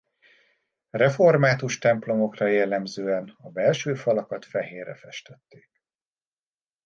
[0.89, 5.69] Református templomokra jellemzően a belső falakat fehérre festették.